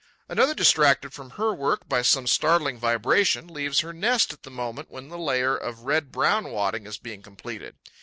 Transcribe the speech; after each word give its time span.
Another, 0.27 0.55
distracted 0.55 1.13
from 1.13 1.29
her 1.37 1.53
work 1.53 1.87
by 1.87 2.01
some 2.01 2.25
startling 2.25 2.79
vibration, 2.79 3.47
leaves 3.47 3.81
her 3.81 3.93
nest 3.93 4.33
at 4.33 4.41
the 4.41 4.49
moment 4.49 4.89
when 4.89 5.09
the 5.09 5.17
layer 5.19 5.55
of 5.55 5.81
red 5.83 6.11
brown 6.11 6.49
wadding 6.51 6.87
is 6.87 6.97
being 6.97 7.21
completed. 7.21 7.75